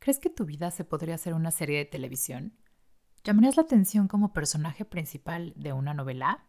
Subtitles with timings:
[0.00, 2.56] ¿Crees que tu vida se podría hacer una serie de televisión?
[3.22, 6.48] ¿Llamarías la atención como personaje principal de una novela?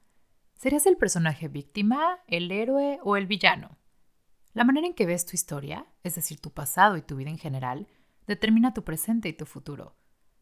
[0.54, 3.78] ¿Serías el personaje víctima, el héroe o el villano?
[4.54, 7.38] La manera en que ves tu historia, es decir, tu pasado y tu vida en
[7.38, 7.88] general,
[8.26, 9.98] determina tu presente y tu futuro.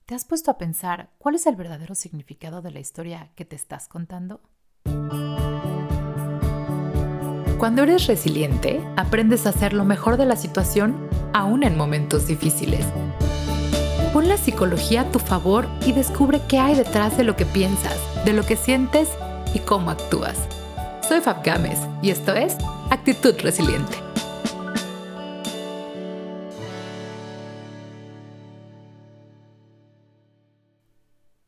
[0.06, 3.56] ¿Te has puesto a pensar cuál es el verdadero significado de la historia que te
[3.56, 4.42] estás contando?
[7.60, 12.86] Cuando eres resiliente, aprendes a hacer lo mejor de la situación aún en momentos difíciles.
[14.14, 17.98] Pon la psicología a tu favor y descubre qué hay detrás de lo que piensas,
[18.24, 19.10] de lo que sientes
[19.54, 20.48] y cómo actúas.
[21.06, 22.56] Soy Fab Gámez y esto es
[22.92, 23.98] Actitud Resiliente.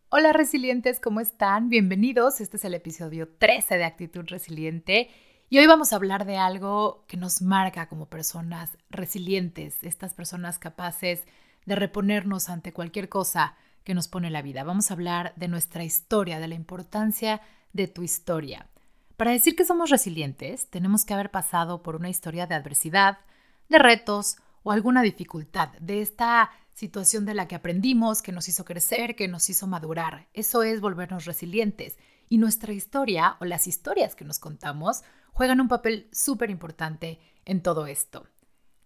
[0.10, 1.70] Hola resilientes, ¿cómo están?
[1.70, 2.42] Bienvenidos.
[2.42, 5.10] Este es el episodio 13 de Actitud Resiliente
[5.52, 10.58] y hoy vamos a hablar de algo que nos marca como personas resilientes, estas personas
[10.58, 11.26] capaces
[11.66, 14.64] de reponernos ante cualquier cosa que nos pone la vida.
[14.64, 17.42] Vamos a hablar de nuestra historia, de la importancia
[17.74, 18.68] de tu historia.
[19.18, 23.18] Para decir que somos resilientes, tenemos que haber pasado por una historia de adversidad,
[23.68, 28.64] de retos o alguna dificultad, de esta situación de la que aprendimos, que nos hizo
[28.64, 30.30] crecer, que nos hizo madurar.
[30.32, 31.98] Eso es volvernos resilientes.
[32.32, 37.62] Y nuestra historia o las historias que nos contamos juegan un papel súper importante en
[37.62, 38.26] todo esto.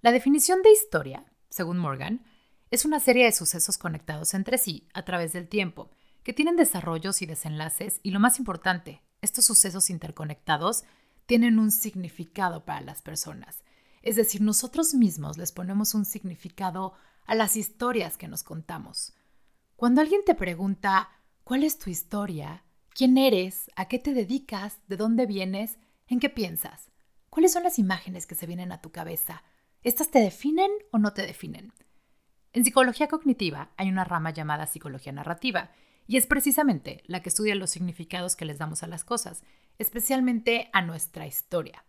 [0.02, 2.26] La definición de historia, según Morgan,
[2.72, 5.92] es una serie de sucesos conectados entre sí a través del tiempo,
[6.24, 10.84] que tienen desarrollos y desenlaces y lo más importante, estos sucesos interconectados
[11.28, 13.64] tienen un significado para las personas.
[14.02, 16.94] Es decir, nosotros mismos les ponemos un significado
[17.28, 19.14] a las historias que nos contamos.
[19.76, 21.12] Cuando alguien te pregunta,
[21.44, 22.64] ¿cuál es tu historia?
[22.96, 23.70] ¿Quién eres?
[23.76, 24.80] ¿A qué te dedicas?
[24.88, 25.80] ¿De dónde vienes?
[26.08, 26.92] ¿En qué piensas?
[27.30, 29.44] ¿Cuáles son las imágenes que se vienen a tu cabeza?
[29.84, 31.74] ¿Estas te definen o no te definen?
[32.54, 35.72] En psicología cognitiva hay una rama llamada psicología narrativa,
[36.08, 39.44] y es precisamente la que estudia los significados que les damos a las cosas,
[39.78, 41.84] especialmente a nuestra historia.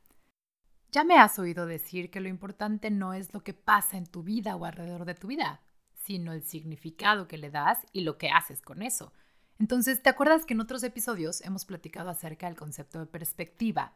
[0.91, 4.25] Ya me has oído decir que lo importante no es lo que pasa en tu
[4.25, 5.63] vida o alrededor de tu vida,
[6.03, 9.13] sino el significado que le das y lo que haces con eso.
[9.59, 13.95] Entonces, ¿te acuerdas que en otros episodios hemos platicado acerca del concepto de perspectiva?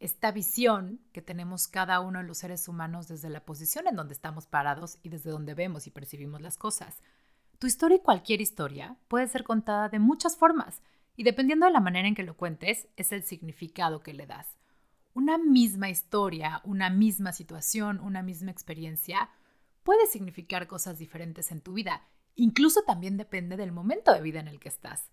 [0.00, 4.14] Esta visión que tenemos cada uno de los seres humanos desde la posición en donde
[4.14, 7.02] estamos parados y desde donde vemos y percibimos las cosas.
[7.58, 10.82] Tu historia y cualquier historia puede ser contada de muchas formas
[11.16, 14.56] y dependiendo de la manera en que lo cuentes es el significado que le das.
[15.12, 19.30] Una misma historia, una misma situación, una misma experiencia
[19.82, 22.02] puede significar cosas diferentes en tu vida
[22.36, 25.10] Incluso también depende del momento de vida en el que estás.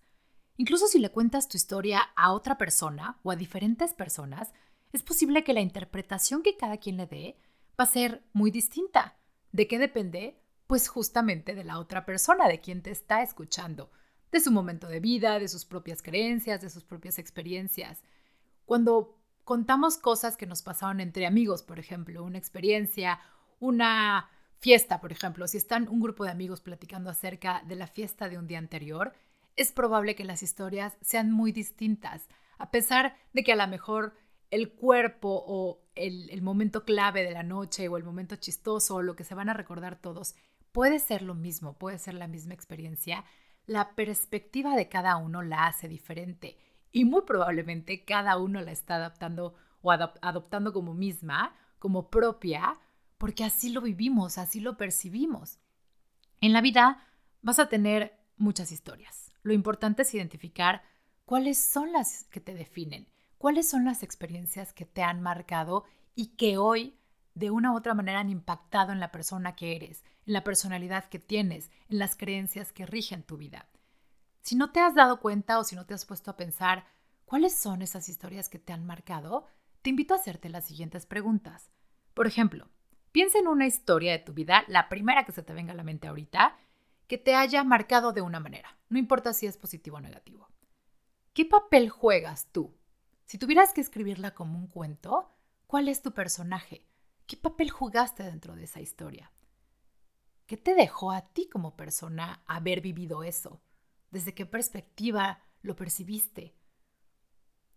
[0.56, 4.52] Incluso si le cuentas tu historia a otra persona o a diferentes personas,
[4.92, 7.38] es posible que la interpretación que cada quien le dé
[7.80, 9.16] va a ser muy distinta.
[9.50, 10.40] ¿De qué depende?
[10.66, 13.90] Pues justamente de la otra persona, de quien te está escuchando,
[14.30, 18.02] de su momento de vida, de sus propias creencias, de sus propias experiencias.
[18.64, 23.20] Cuando contamos cosas que nos pasaron entre amigos, por ejemplo, una experiencia,
[23.60, 24.30] una
[24.62, 28.38] fiesta, por ejemplo, si están un grupo de amigos platicando acerca de la fiesta de
[28.38, 29.12] un día anterior,
[29.56, 32.28] es probable que las historias sean muy distintas,
[32.58, 34.14] a pesar de que a lo mejor
[34.52, 39.16] el cuerpo o el, momento clave de la noche o el momento chistoso o lo
[39.16, 40.36] que se van a recordar todos
[40.70, 43.24] puede ser lo mismo, puede ser la misma experiencia,
[43.66, 46.56] la perspectiva de cada uno la hace diferente
[46.92, 52.78] y muy probablemente cada uno la está adaptando o adoptando como misma, como propia,
[53.22, 55.60] porque así lo vivimos, así lo percibimos.
[56.40, 57.06] En la vida
[57.40, 59.30] vas a tener muchas historias.
[59.44, 60.82] Lo importante es identificar
[61.24, 63.06] cuáles son las que te definen,
[63.38, 65.84] cuáles son las experiencias que te han marcado
[66.16, 66.98] y que hoy
[67.34, 71.04] de una u otra manera han impactado en la persona que eres, en la personalidad
[71.04, 73.68] que tienes, en las creencias que rigen tu vida.
[74.40, 76.86] Si no te has dado cuenta o si no te has puesto a pensar
[77.24, 79.46] cuáles son esas historias que te han marcado,
[79.80, 81.70] te invito a hacerte las siguientes preguntas.
[82.14, 82.68] Por ejemplo,
[83.12, 85.84] Piensa en una historia de tu vida, la primera que se te venga a la
[85.84, 86.56] mente ahorita,
[87.06, 90.48] que te haya marcado de una manera, no importa si es positivo o negativo.
[91.34, 92.74] ¿Qué papel juegas tú?
[93.26, 95.30] Si tuvieras que escribirla como un cuento,
[95.66, 96.86] ¿cuál es tu personaje?
[97.26, 99.30] ¿Qué papel jugaste dentro de esa historia?
[100.46, 103.60] ¿Qué te dejó a ti como persona haber vivido eso?
[104.10, 106.54] ¿Desde qué perspectiva lo percibiste?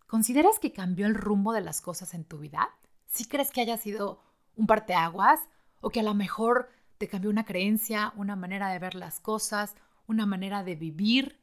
[0.07, 2.69] ¿Consideras que cambió el rumbo de las cosas en tu vida?
[3.05, 4.21] ¿Sí crees que haya sido
[4.55, 5.39] un parteaguas
[5.81, 9.75] o que a lo mejor te cambió una creencia, una manera de ver las cosas,
[10.07, 11.39] una manera de vivir.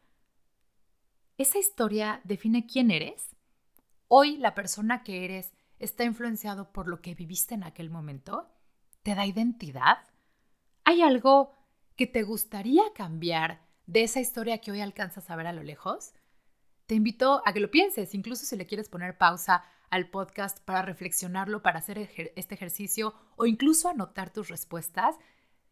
[1.38, 3.36] ¿Esa historia define quién eres?
[4.08, 8.48] Hoy la persona que eres está influenciado por lo que viviste en aquel momento?
[9.02, 9.98] ¿Te da identidad?
[10.84, 11.52] ¿Hay algo
[11.96, 16.14] que te gustaría cambiar de esa historia que hoy alcanzas a ver a lo lejos?
[16.86, 20.80] Te invito a que lo pienses, incluso si le quieres poner pausa al podcast para
[20.80, 21.98] reflexionarlo, para hacer
[22.34, 25.16] este ejercicio o incluso anotar tus respuestas.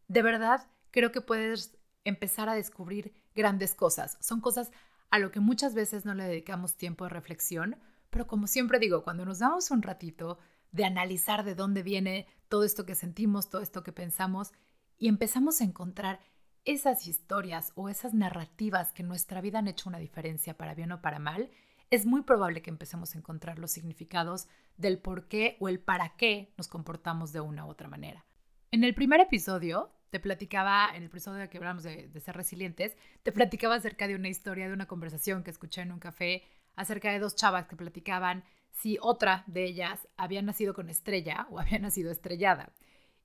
[0.09, 4.19] De verdad, creo que puedes empezar a descubrir grandes cosas.
[4.21, 4.73] Son cosas
[5.11, 7.79] a lo que muchas veces no le dedicamos tiempo de reflexión,
[8.11, 10.39] pero como siempre digo, cuando nos damos un ratito
[10.71, 14.53] de analizar de dónde viene todo esto que sentimos, todo esto que pensamos,
[14.99, 16.21] y empezamos a encontrar
[16.67, 20.93] esas historias o esas narrativas que en nuestra vida han hecho una diferencia para bien
[20.93, 21.51] o para mal,
[21.91, 26.17] es muy probable que empecemos a encontrar los significados del por qué o el para
[26.17, 28.25] qué nos comportamos de una u otra manera.
[28.71, 32.97] En el primer episodio te platicaba, en el episodio que hablamos de, de, ser resilientes,
[33.23, 36.45] te platicaba acerca de una historia, de una conversación que escuché en un café
[36.77, 41.59] acerca de dos chavas que platicaban si otra de ellas había nacido con estrella o
[41.59, 42.73] había nacido estrellada.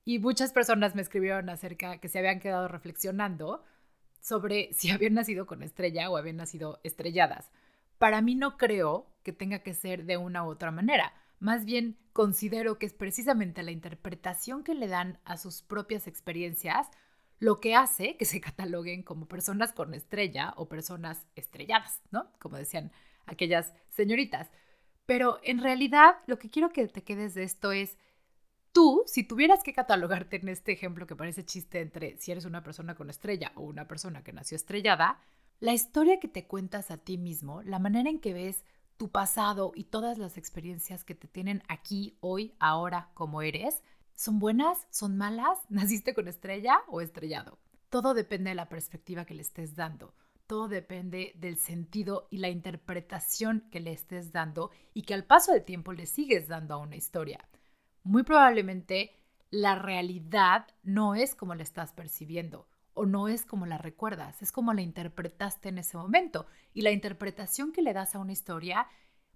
[0.03, 3.63] Y muchas personas me escribieron acerca que se habían quedado reflexionando
[4.21, 7.51] sobre si habían nacido con estrella o habían nacido estrelladas.
[7.97, 11.13] Para mí no creo que tenga que ser de una u otra manera.
[11.39, 16.89] Más bien considero que es precisamente la interpretación que le dan a sus propias experiencias
[17.39, 22.31] lo que hace que se cataloguen como personas con estrella o personas estrelladas, ¿no?
[22.39, 22.91] Como decían
[23.25, 24.49] aquellas señoritas.
[25.05, 27.97] Pero en realidad lo que quiero que te quedes de esto es
[28.75, 32.61] Tú, si tuvieras que catalogarte en este ejemplo que parece chiste entre si eres una
[32.61, 35.21] persona con estrella o una persona que nació estrellada,
[35.59, 38.63] la historia que te cuentas a ti mismo, la manera en que ves
[38.97, 43.83] tu pasado y todas las experiencias que te tienen aquí, hoy, ahora, como eres,
[44.15, 44.87] ¿son buenas?
[44.89, 45.59] ¿Son malas?
[45.69, 47.59] ¿Naciste con estrella o estrellado?
[47.89, 50.13] Todo depende de la perspectiva que le estés dando.
[50.47, 55.51] Todo depende del sentido y la interpretación que le estés dando y que al paso
[55.51, 57.47] del tiempo le sigues dando a una historia
[58.05, 59.19] muy probablemente
[59.49, 64.51] la realidad no es como la estás percibiendo o no es como la recuerdas, es
[64.51, 66.47] como la interpretaste en ese momento.
[66.73, 68.87] Y la interpretación que le das a una historia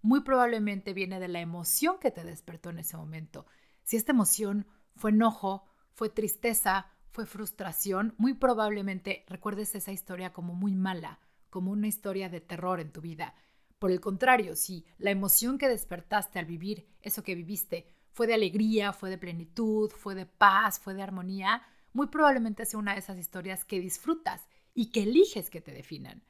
[0.01, 3.45] muy probablemente viene de la emoción que te despertó en ese momento.
[3.83, 4.65] Si esta emoción
[4.95, 11.19] fue enojo, fue tristeza, fue frustración, muy probablemente recuerdes esa historia como muy mala,
[11.49, 13.35] como una historia de terror en tu vida.
[13.77, 18.33] Por el contrario, si la emoción que despertaste al vivir eso que viviste fue de
[18.33, 21.61] alegría, fue de plenitud, fue de paz, fue de armonía,
[21.93, 26.23] muy probablemente sea una de esas historias que disfrutas y que eliges que te definan.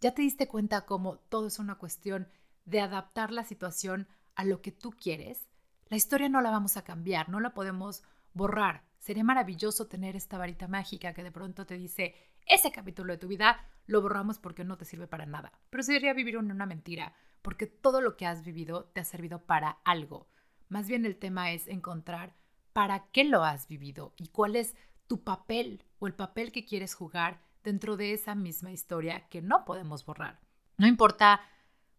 [0.00, 2.28] Ya te diste cuenta cómo todo es una cuestión
[2.64, 5.48] de adaptar la situación a lo que tú quieres.
[5.88, 8.02] La historia no la vamos a cambiar, no la podemos
[8.32, 8.84] borrar.
[8.98, 12.14] Sería maravilloso tener esta varita mágica que de pronto te dice,
[12.46, 15.52] ese capítulo de tu vida lo borramos porque no te sirve para nada.
[15.70, 19.78] Pero sería vivir una mentira, porque todo lo que has vivido te ha servido para
[19.84, 20.28] algo.
[20.68, 22.34] Más bien el tema es encontrar
[22.72, 24.74] para qué lo has vivido y cuál es
[25.06, 29.64] tu papel o el papel que quieres jugar dentro de esa misma historia que no
[29.64, 30.40] podemos borrar.
[30.78, 31.40] No importa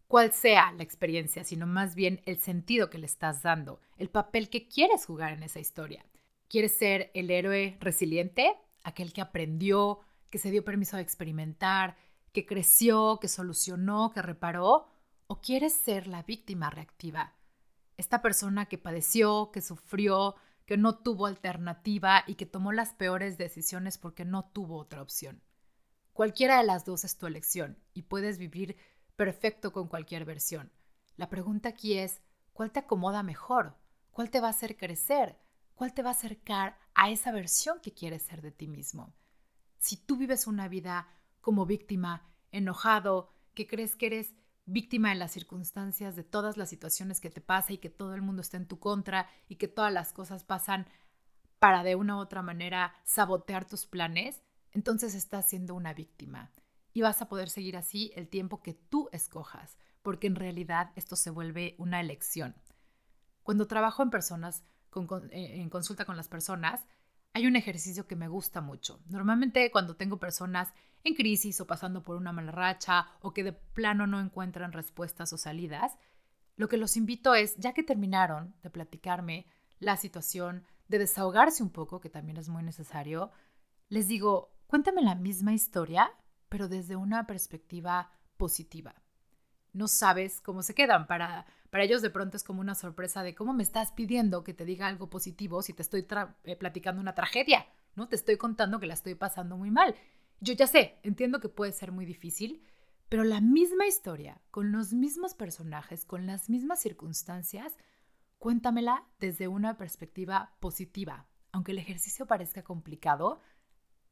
[0.08, 4.50] cuál sea la experiencia, sino más bien el sentido que le estás dando, el papel
[4.50, 6.04] que quieres jugar en esa historia.
[6.48, 8.54] ¿Quieres ser el héroe resiliente?
[8.82, 11.96] Aquel que aprendió, que se dio permiso de experimentar,
[12.32, 14.86] que creció, que solucionó, que reparó.
[15.26, 17.34] ¿O quieres ser la víctima reactiva?
[17.96, 20.34] esta persona que padeció, que sufrió,
[20.66, 25.42] que no tuvo alternativa y que tomó las peores decisiones porque no tuvo otra opción.
[26.12, 28.76] Cualquiera de las dos es tu elección y puedes vivir
[29.16, 30.72] perfecto con cualquier versión.
[31.16, 33.76] La pregunta aquí es, ¿cuál te acomoda mejor?
[34.10, 35.38] ¿Cuál te va a hacer crecer?
[35.74, 39.12] ¿Cuál te va a acercar a esa versión que quieres ser de ti mismo?
[39.78, 41.08] Si tú vives una vida
[41.40, 44.34] como víctima, enojado, que crees que eres
[44.66, 48.22] víctima en las circunstancias de todas las situaciones que te pasa y que todo el
[48.22, 50.86] mundo está en tu contra y que todas las cosas pasan
[51.58, 54.42] para de una u otra manera sabotear tus planes,
[54.72, 56.50] entonces estás siendo una víctima.
[56.92, 61.16] Y vas a poder seguir así el tiempo que tú escojas, porque en realidad esto
[61.16, 62.54] se vuelve una elección.
[63.42, 64.62] Cuando trabajo en personas,
[65.30, 66.86] eh, en consulta con las personas,
[67.34, 69.00] hay un ejercicio que me gusta mucho.
[69.06, 70.72] Normalmente cuando tengo personas
[71.02, 75.32] en crisis o pasando por una mala racha o que de plano no encuentran respuestas
[75.32, 75.98] o salidas,
[76.56, 79.46] lo que los invito es, ya que terminaron de platicarme
[79.80, 83.32] la situación, de desahogarse un poco, que también es muy necesario,
[83.88, 86.12] les digo, cuéntame la misma historia,
[86.48, 88.94] pero desde una perspectiva positiva.
[89.72, 91.08] No sabes cómo se quedan.
[91.08, 94.54] Para, para ellos de pronto es como una sorpresa de cómo me estás pidiendo que
[94.54, 96.06] te diga algo positivo si te estoy
[96.44, 97.66] eh, platicando una tragedia,
[97.96, 98.08] ¿no?
[98.08, 99.96] Te estoy contando que la estoy pasando muy mal.
[100.38, 102.62] Yo ya sé, entiendo que puede ser muy difícil,
[103.08, 107.76] pero la misma historia, con los mismos personajes, con las mismas circunstancias,
[108.38, 111.26] cuéntamela desde una perspectiva positiva.
[111.50, 113.40] Aunque el ejercicio parezca complicado,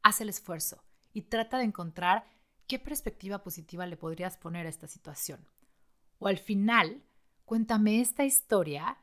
[0.01, 2.25] haz el esfuerzo y trata de encontrar
[2.67, 5.47] qué perspectiva positiva le podrías poner a esta situación.
[6.19, 7.05] O al final,
[7.45, 8.97] cuéntame esta historia,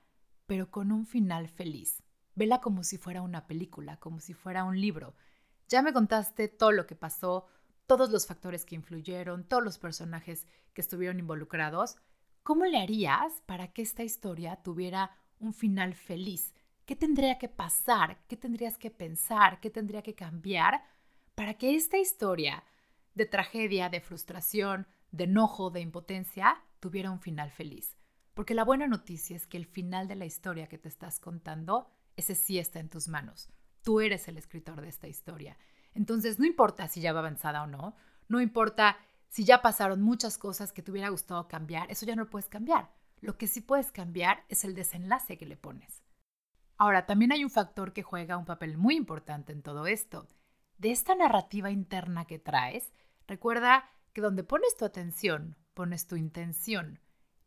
[0.47, 2.03] pero con un final feliz.
[2.35, 5.15] Vela como si fuera una película, como si fuera un libro.
[5.69, 7.47] Ya me contaste todo lo que pasó,
[7.87, 11.97] todos los factores que influyeron, todos los personajes que estuvieron involucrados.
[12.43, 16.55] ¿Cómo le harías para que esta historia tuviera un final feliz?
[16.87, 18.19] ¿Qué tendría que pasar?
[18.27, 19.61] ¿Qué tendrías que pensar?
[19.61, 20.83] ¿Qué tendría que cambiar
[21.35, 22.65] para que esta historia
[23.15, 28.00] de tragedia, de frustración, de enojo, de impotencia, tuviera un final feliz?
[28.35, 31.91] Porque la buena noticia es que el final de la historia que te estás contando,
[32.17, 33.49] ese sí está en tus manos.
[33.83, 35.57] Tú eres el escritor de esta historia.
[35.95, 37.95] Entonces, no importa si ya va avanzada o no,
[38.29, 38.97] no importa
[39.29, 42.49] si ya pasaron muchas cosas que te hubiera gustado cambiar, eso ya no lo puedes
[42.49, 42.91] cambiar.
[43.21, 46.03] Lo que sí puedes cambiar es el desenlace que le pones.
[46.77, 50.27] Ahora, también hay un factor que juega un papel muy importante en todo esto.
[50.79, 52.91] De esta narrativa interna que traes,
[53.27, 56.99] recuerda que donde pones tu atención, pones tu intención.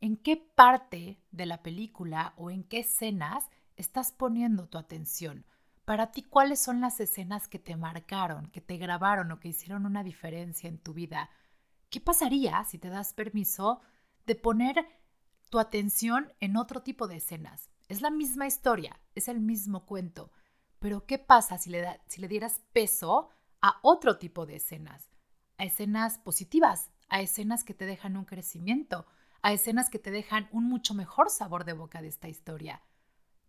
[0.03, 5.45] ¿En qué parte de la película o en qué escenas estás poniendo tu atención?
[5.85, 9.85] Para ti, ¿cuáles son las escenas que te marcaron, que te grabaron o que hicieron
[9.85, 11.29] una diferencia en tu vida?
[11.89, 13.79] ¿Qué pasaría si te das permiso
[14.25, 14.85] de poner
[15.49, 17.69] tu atención en otro tipo de escenas?
[17.87, 20.33] Es la misma historia, es el mismo cuento,
[20.79, 23.29] pero ¿qué pasa si le, si le dieras peso
[23.61, 25.09] a otro tipo de escenas?
[25.57, 29.05] A escenas positivas, a escenas que te dejan un crecimiento,
[29.43, 32.81] a escenas que te dejan un mucho mejor sabor de boca de esta historia.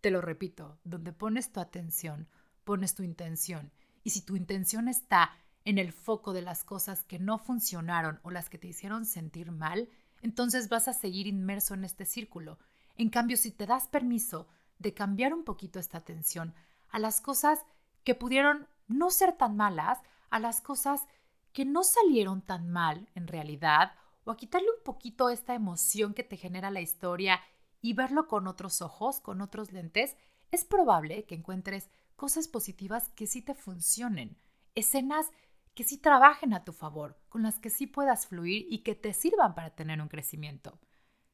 [0.01, 2.27] Te lo repito, donde pones tu atención,
[2.65, 3.71] pones tu intención.
[4.03, 5.31] Y si tu intención está
[5.63, 9.51] en el foco de las cosas que no funcionaron o las que te hicieron sentir
[9.51, 9.89] mal,
[10.21, 12.59] entonces vas a seguir inmerso en este círculo.
[12.97, 14.47] En cambio, si te das permiso
[14.79, 16.53] de cambiar un poquito esta atención
[16.89, 17.65] a las cosas
[18.03, 19.99] que pudieron no ser tan malas,
[20.29, 21.07] a las cosas
[21.53, 23.93] que no salieron tan mal en realidad,
[24.25, 27.39] o a quitarle un poquito esta emoción que te genera la historia
[27.81, 30.17] y verlo con otros ojos, con otros lentes,
[30.51, 34.37] es probable que encuentres cosas positivas que sí te funcionen,
[34.73, 35.31] escenas
[35.73, 39.13] que sí trabajen a tu favor, con las que sí puedas fluir y que te
[39.13, 40.79] sirvan para tener un crecimiento.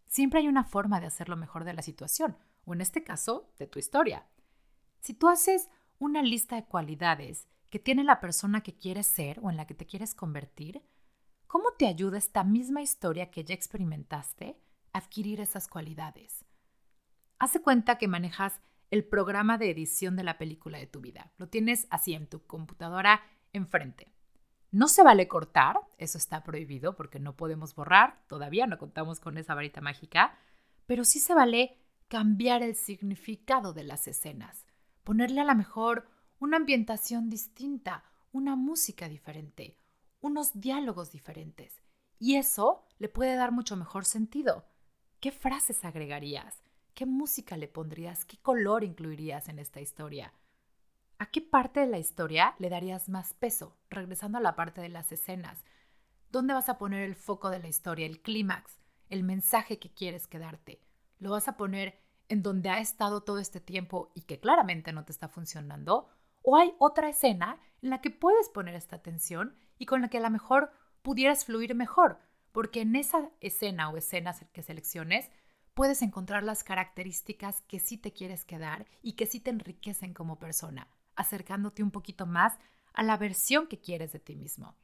[0.08, 3.68] Siempre hay una forma de hacerlo mejor de la situación, o en este caso, de
[3.68, 4.28] tu historia.
[5.00, 5.70] Si tú haces
[6.00, 9.76] una lista de cualidades que tiene la persona que quieres ser o en la que
[9.76, 10.84] te quieres convertir,
[11.52, 14.58] ¿cómo te ayuda esta misma historia que ya experimentaste
[14.94, 16.46] adquirir esas cualidades.
[17.40, 21.34] Hace cuenta que manejas el programa de edición de la película de tu vida.
[21.36, 24.14] Lo tienes así en tu computadora enfrente.
[24.72, 29.38] No se vale cortar, eso está prohibido porque no podemos borrar, todavía no contamos con
[29.38, 30.38] esa varita mágica,
[30.86, 31.78] pero sí se vale
[32.08, 34.66] cambiar el significado de las escenas,
[35.04, 36.08] ponerle a la mejor
[36.40, 39.81] una ambientación distinta, una música diferente,
[40.22, 41.82] unos diálogos diferentes.
[42.20, 44.66] Y eso le puede dar mucho mejor sentido.
[45.20, 46.64] ¿Qué frases agregarías?
[46.94, 48.26] ¿Qué música le pondrías?
[48.26, 50.34] ¿Qué color incluirías en esta historia?
[51.18, 53.78] ¿A qué parte de la historia le darías más peso?
[53.90, 55.64] Regresando a la parte de las escenas.
[56.32, 60.28] ¿Dónde vas a poner el foco de la historia, el clímax, el mensaje que quieres
[60.28, 60.82] quedarte?
[61.20, 62.00] ¿Lo vas a poner
[62.30, 66.10] en donde ha estado todo este tiempo y que claramente no te está funcionando?
[66.42, 70.20] ¿O hay otra escena en la que puedes poner esta atención y con la que
[70.20, 70.72] a lo mejor
[71.02, 72.20] pudieras fluir mejor?
[72.52, 75.30] porque en esa escena o escenas que selecciones
[75.74, 80.38] puedes encontrar las características que sí te quieres quedar y que sí te enriquecen como
[80.38, 82.58] persona, acercándote un poquito más
[82.94, 84.76] a la versión que quieres de ti mismo.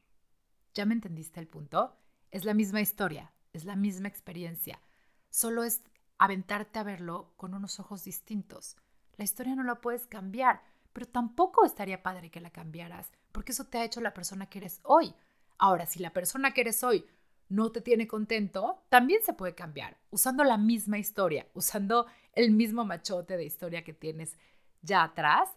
[0.74, 1.96] ¿Ya me entendiste el punto?
[2.30, 4.80] Es la misma historia, es la misma experiencia,
[5.28, 5.82] solo es
[6.18, 8.76] aventarte a verlo con unos ojos distintos.
[9.16, 10.62] La historia no la puedes cambiar,
[10.98, 14.58] pero tampoco estaría padre que la cambiaras, porque eso te ha hecho la persona que
[14.58, 15.14] eres hoy.
[15.56, 17.06] Ahora, si la persona que eres hoy
[17.48, 22.84] no te tiene contento, también se puede cambiar, usando la misma historia, usando el mismo
[22.84, 24.36] machote de historia que tienes
[24.82, 25.48] ya atrás,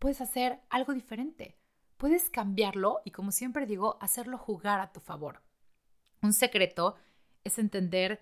[0.00, 1.56] puedes hacer algo diferente.
[1.96, 5.44] Puedes cambiarlo y, como siempre digo, hacerlo jugar a tu favor.
[6.22, 6.96] Un secreto
[7.44, 8.20] es entender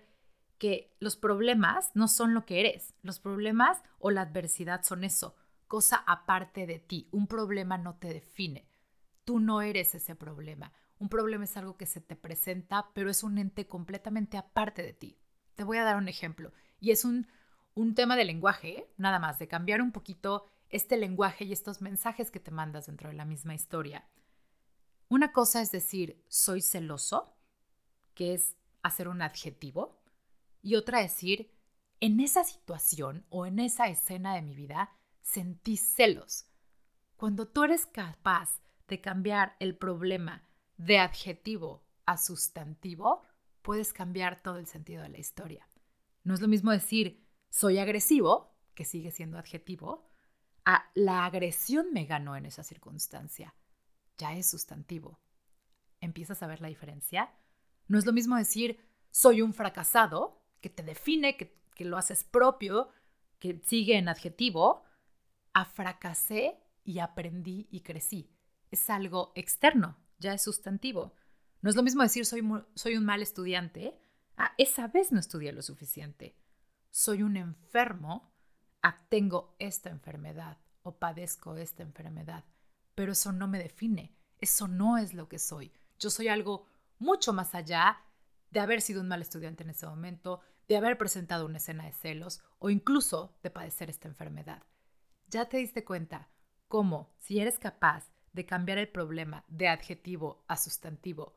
[0.59, 2.93] que los problemas no son lo que eres.
[3.01, 5.35] Los problemas o la adversidad son eso,
[5.67, 7.07] cosa aparte de ti.
[7.11, 8.69] Un problema no te define.
[9.23, 10.73] Tú no eres ese problema.
[10.99, 14.93] Un problema es algo que se te presenta, pero es un ente completamente aparte de
[14.93, 15.19] ti.
[15.55, 16.53] Te voy a dar un ejemplo.
[16.79, 17.27] Y es un,
[17.95, 22.39] tema de lenguaje, nada más, de cambiar un poquito este lenguaje y estos mensajes que
[22.39, 24.07] te mandas dentro de la misma historia.
[25.09, 27.37] Una cosa es decir, soy celoso,
[28.13, 30.01] que es hacer un adjetivo,
[30.61, 31.51] y otra decir,
[31.99, 34.97] en esa situación o en esa escena de mi vida
[35.27, 36.45] sentí celos.
[37.17, 43.23] Cuando tú eres capaz de cambiar el problema de adjetivo a sustantivo,
[43.61, 45.67] puedes cambiar todo el sentido de la historia.
[46.23, 50.07] No es lo mismo decir soy agresivo, que sigue siendo adjetivo,
[50.63, 53.53] a la agresión me ganó en esa circunstancia.
[54.17, 55.19] Ya es sustantivo.
[55.99, 57.33] ¿Empiezas a ver la diferencia?
[57.87, 58.79] No es lo mismo decir
[59.11, 62.89] soy un fracasado, que te define, que, que lo haces propio,
[63.39, 64.83] que sigue en adjetivo,
[65.57, 68.29] a fracasé y aprendí y crecí.
[68.69, 71.15] Es algo externo, ya es sustantivo.
[71.63, 73.99] No es lo mismo decir soy, soy un mal estudiante,
[74.37, 76.37] a esa vez no estudié lo suficiente.
[76.91, 78.35] Soy un enfermo,
[78.83, 82.45] a tengo esta enfermedad o padezco esta enfermedad.
[82.93, 85.73] Pero eso no me define, eso no es lo que soy.
[85.97, 86.67] Yo soy algo
[86.99, 87.97] mucho más allá
[88.51, 91.93] de haber sido un mal estudiante en ese momento, de haber presentado una escena de
[91.93, 94.61] celos o incluso de padecer esta enfermedad.
[95.29, 96.29] Ya te diste cuenta
[96.69, 101.35] cómo, si eres capaz de cambiar el problema de adjetivo a sustantivo,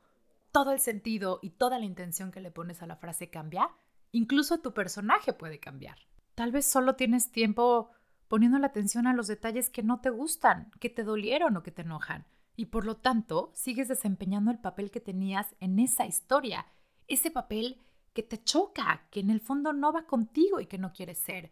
[0.52, 3.68] todo el sentido y toda la intención que le pones a la frase cambia,
[4.12, 5.98] incluso tu personaje puede cambiar.
[6.36, 7.90] Tal vez solo tienes tiempo
[8.28, 11.72] poniendo la atención a los detalles que no te gustan, que te dolieron o que
[11.72, 16.66] te enojan, y por lo tanto sigues desempeñando el papel que tenías en esa historia,
[17.08, 17.80] ese papel
[18.12, 21.50] que te choca, que en el fondo no va contigo y que no quieres ser.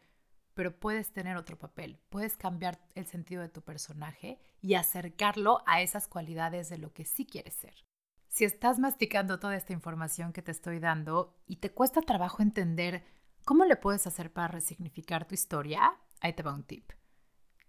[0.58, 5.82] Pero puedes tener otro papel, puedes cambiar el sentido de tu personaje y acercarlo a
[5.82, 7.86] esas cualidades de lo que sí quieres ser.
[8.26, 13.04] Si estás masticando toda esta información que te estoy dando y te cuesta trabajo entender
[13.44, 16.90] cómo le puedes hacer para resignificar tu historia, ahí te va un tip.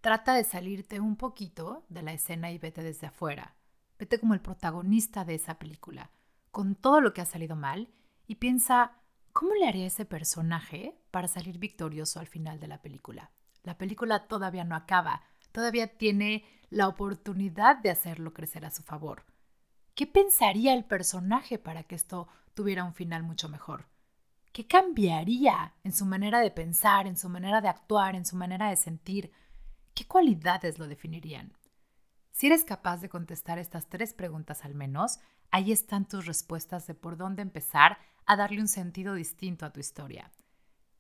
[0.01, 3.55] Trata de salirte un poquito de la escena y vete desde afuera.
[3.99, 6.09] Vete como el protagonista de esa película,
[6.49, 7.93] con todo lo que ha salido mal
[8.25, 8.99] y piensa,
[9.33, 13.31] ¿cómo le haría ese personaje para salir victorioso al final de la película?
[13.63, 19.25] La película todavía no acaba, todavía tiene la oportunidad de hacerlo crecer a su favor.
[19.95, 23.87] ¿Qué pensaría el personaje para que esto tuviera un final mucho mejor?
[24.51, 28.69] ¿Qué cambiaría en su manera de pensar, en su manera de actuar, en su manera
[28.69, 29.31] de sentir?
[29.93, 31.53] ¿Qué cualidades lo definirían?
[32.31, 35.19] Si eres capaz de contestar estas tres preguntas al menos,
[35.51, 37.97] ahí están tus respuestas de por dónde empezar
[38.29, 40.31] a darle un sentido distinto a tu historia.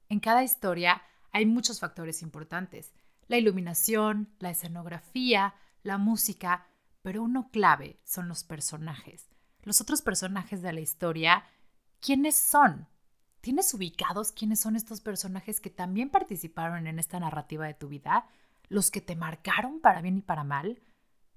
[0.09, 2.91] En cada historia hay muchos factores importantes,
[3.27, 6.65] la iluminación, la escenografía, la música,
[7.03, 9.29] pero uno clave son los personajes.
[9.61, 11.43] Los otros personajes de la historia,
[11.99, 12.87] ¿quiénes son?
[13.41, 18.27] ¿Tienes ubicados quiénes son estos personajes que también participaron en esta narrativa de tu vida?
[18.69, 20.81] ¿Los que te marcaron para bien y para mal?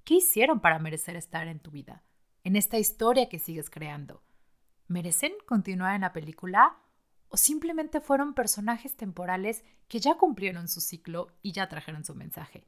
[0.05, 2.01] ¿Qué hicieron para merecer estar en tu vida?
[2.43, 4.22] En esta historia que sigues creando
[4.93, 6.77] merecen continuar en la película
[7.27, 12.67] o simplemente fueron personajes temporales que ya cumplieron su ciclo y ya trajeron su mensaje.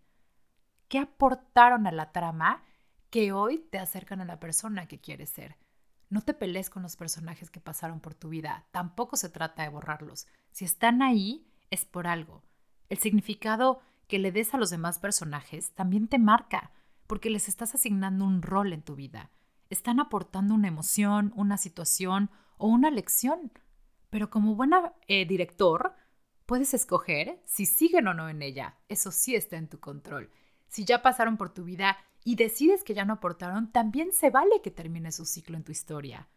[0.88, 2.64] ¿Qué aportaron a la trama
[3.12, 5.56] que hoy te acercan a la persona que quieres ser?
[6.10, 9.70] No te pelees con los personajes que pasaron por tu vida, tampoco se trata de
[9.70, 10.28] borrarlos.
[10.52, 12.44] Si están ahí, es por algo.
[12.90, 16.72] El significado que le des a los demás personajes también te marca,
[17.06, 19.30] porque les estás asignando un rol en tu vida
[19.76, 23.52] están aportando una emoción, una situación o una lección.
[24.10, 25.94] Pero como buena eh, director,
[26.46, 28.78] puedes escoger si siguen o no en ella.
[28.88, 30.32] Eso sí está en tu control.
[30.68, 34.62] Si ya pasaron por tu vida y decides que ya no aportaron, también se vale
[34.64, 36.28] que termine su ciclo en tu historia.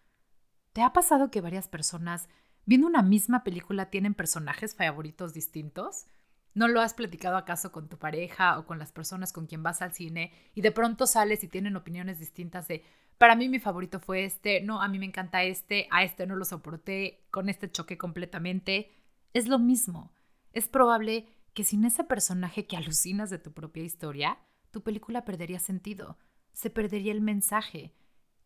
[0.72, 2.29] ¿Te ha pasado que varias personas
[2.66, 6.07] viendo una misma película tienen personajes favoritos distintos?
[6.55, 9.83] ¿No lo has platicado acaso con tu pareja o con las personas con quien vas
[9.83, 12.85] al cine y de pronto sales y tienen opiniones distintas de,
[13.18, 16.37] para mí mi favorito fue este, no, a mí me encanta este, a este no
[16.37, 18.92] lo soporté, con este choque completamente.
[19.35, 20.12] Es lo mismo.
[20.52, 24.38] Es probable que sin ese personaje que alucinas de tu propia historia,
[24.70, 26.16] tu película perdería sentido,
[26.52, 27.92] se perdería el mensaje.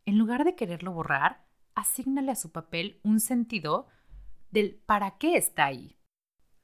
[0.07, 3.89] En lugar de quererlo borrar, asígnale a su papel un sentido
[4.51, 5.99] del para qué está ahí.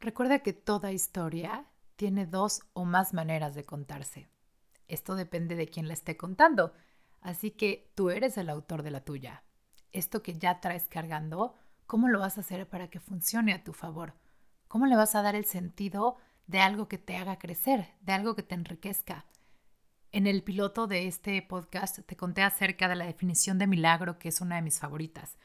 [0.01, 1.67] Recuerda que toda historia
[1.97, 4.31] tiene dos o más maneras de contarse.
[4.87, 6.73] Esto depende de quién la esté contando.
[7.21, 9.43] Así que tú eres el autor de la tuya.
[9.93, 11.55] Esto que ya traes cargando,
[11.87, 14.15] ¿cómo lo vas a hacer para que funcione a tu favor?
[14.69, 18.35] ¿Cómo le vas a dar el sentido de algo que te haga crecer, de algo
[18.35, 19.27] que te enriquezca?
[20.13, 24.29] En el piloto de este podcast te conté acerca de la definición de milagro, que
[24.29, 25.37] es una de mis favoritas,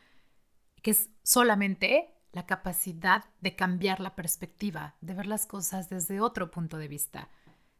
[0.81, 6.49] que es solamente la capacidad de cambiar la perspectiva, de ver las cosas desde otro
[6.49, 7.29] punto de vista.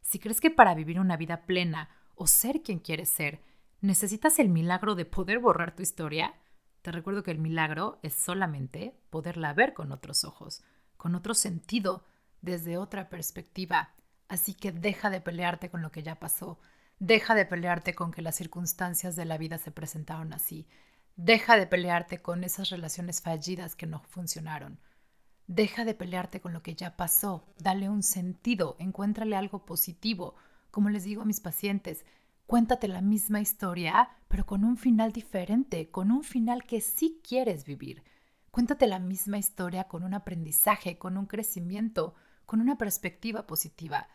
[0.00, 3.42] Si crees que para vivir una vida plena o ser quien quieres ser,
[3.84, 6.32] ¿Necesitas el milagro de poder borrar tu historia?
[6.80, 10.64] Te recuerdo que el milagro es solamente poderla ver con otros ojos,
[10.96, 12.06] con otro sentido,
[12.40, 13.90] desde otra perspectiva.
[14.26, 16.58] Así que deja de pelearte con lo que ya pasó,
[16.98, 20.66] Deja de pelearte con que las circunstancias de la vida se presentaron así.
[21.16, 24.80] Deja de pelearte con esas relaciones fallidas que no funcionaron.
[25.46, 27.52] Deja de pelearte con lo que ya pasó.
[27.58, 30.36] Dale un sentido, encuéntrale algo positivo.
[30.70, 32.06] Como les digo a mis pacientes,
[32.46, 37.64] cuéntate la misma historia, pero con un final diferente, con un final que sí quieres
[37.64, 38.02] vivir.
[38.50, 42.14] Cuéntate la misma historia con un aprendizaje, con un crecimiento,
[42.46, 44.08] con una perspectiva positiva.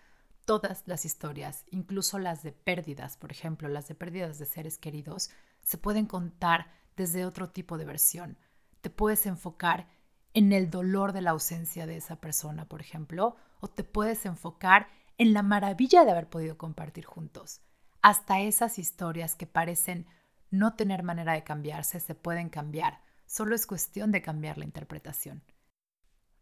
[0.46, 5.30] Todas las historias, incluso las de pérdidas, por ejemplo, las de pérdidas de seres queridos,
[5.62, 8.38] se pueden contar desde otro tipo de versión.
[8.82, 9.90] Te puedes enfocar
[10.34, 14.88] en el dolor de la ausencia de esa persona, por ejemplo, o te puedes enfocar
[15.18, 17.62] en la maravilla de haber podido compartir juntos.
[18.02, 20.08] Hasta esas historias que parecen
[20.52, 23.02] no tener manera de cambiarse se pueden cambiar.
[23.26, 25.44] Solo es cuestión de cambiar la interpretación.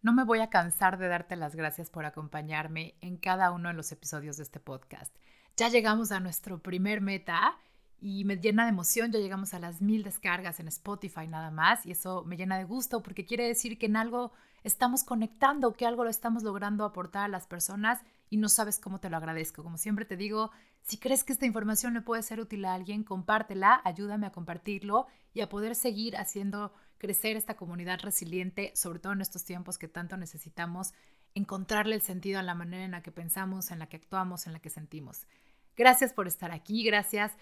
[0.01, 3.73] No me voy a cansar de darte las gracias por acompañarme en cada uno de
[3.73, 5.13] los episodios de este podcast.
[5.57, 7.57] Ya llegamos a nuestro primer meta
[7.99, 9.11] y me llena de emoción.
[9.11, 12.65] Ya llegamos a las mil descargas en Spotify nada más y eso me llena de
[12.65, 14.31] gusto porque quiere decir que en algo
[14.63, 18.99] estamos conectando, que algo lo estamos logrando aportar a las personas y no sabes cómo
[18.99, 19.63] te lo agradezco.
[19.63, 23.03] Como siempre te digo, si crees que esta información le puede ser útil a alguien,
[23.03, 29.13] compártela, ayúdame a compartirlo y a poder seguir haciendo crecer esta comunidad resiliente, sobre todo
[29.13, 30.93] en estos tiempos que tanto necesitamos
[31.35, 34.53] encontrarle el sentido a la manera en la que pensamos, en la que actuamos, en
[34.53, 35.27] la que sentimos.
[35.75, 37.33] Gracias por estar aquí, gracias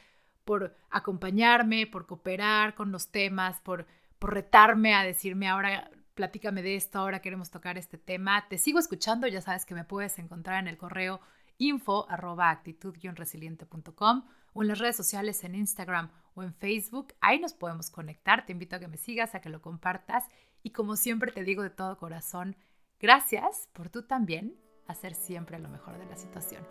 [0.43, 3.87] por acompañarme, por cooperar con los temas, por,
[4.19, 8.47] por retarme a decirme ahora platícame de esto, ahora queremos tocar este tema.
[8.49, 11.19] Te sigo escuchando, ya sabes que me puedes encontrar en el correo
[11.57, 17.13] info arroba actitud-resiliente.com o en las redes sociales en Instagram o en Facebook.
[17.21, 18.45] Ahí nos podemos conectar.
[18.45, 20.23] Te invito a que me sigas, a que lo compartas.
[20.63, 22.55] Y como siempre te digo de todo corazón,
[22.99, 24.55] gracias por tú también
[24.87, 26.65] hacer siempre lo mejor de la situación.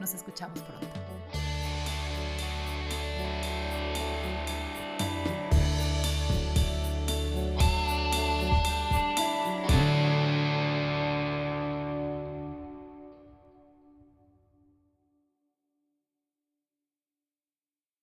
[0.00, 1.07] Nos escuchamos pronto.